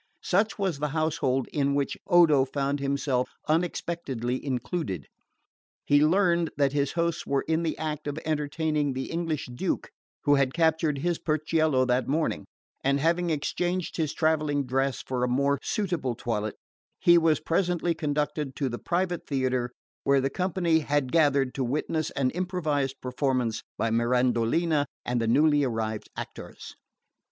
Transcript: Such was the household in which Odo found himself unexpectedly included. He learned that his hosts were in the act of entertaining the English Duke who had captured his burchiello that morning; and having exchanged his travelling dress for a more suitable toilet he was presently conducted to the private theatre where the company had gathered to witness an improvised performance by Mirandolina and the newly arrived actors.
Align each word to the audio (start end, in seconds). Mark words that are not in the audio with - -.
Such 0.23 0.57
was 0.57 0.79
the 0.79 0.87
household 0.97 1.47
in 1.53 1.75
which 1.75 1.95
Odo 2.07 2.43
found 2.43 2.79
himself 2.79 3.29
unexpectedly 3.47 4.43
included. 4.43 5.05
He 5.85 6.03
learned 6.03 6.49
that 6.57 6.73
his 6.73 6.93
hosts 6.93 7.27
were 7.27 7.43
in 7.43 7.61
the 7.61 7.77
act 7.77 8.07
of 8.07 8.17
entertaining 8.25 8.93
the 8.93 9.11
English 9.11 9.45
Duke 9.53 9.91
who 10.23 10.33
had 10.33 10.55
captured 10.55 10.97
his 10.97 11.19
burchiello 11.19 11.85
that 11.85 12.07
morning; 12.07 12.45
and 12.83 12.99
having 12.99 13.29
exchanged 13.29 13.97
his 13.97 14.11
travelling 14.11 14.65
dress 14.65 15.03
for 15.03 15.23
a 15.23 15.27
more 15.27 15.59
suitable 15.61 16.15
toilet 16.15 16.55
he 16.99 17.19
was 17.19 17.39
presently 17.39 17.93
conducted 17.93 18.55
to 18.55 18.69
the 18.69 18.79
private 18.79 19.27
theatre 19.27 19.69
where 20.03 20.19
the 20.19 20.31
company 20.31 20.79
had 20.79 21.11
gathered 21.11 21.53
to 21.53 21.63
witness 21.63 22.09
an 22.15 22.31
improvised 22.31 22.95
performance 23.01 23.61
by 23.77 23.91
Mirandolina 23.91 24.87
and 25.05 25.21
the 25.21 25.27
newly 25.27 25.63
arrived 25.63 26.09
actors. 26.17 26.75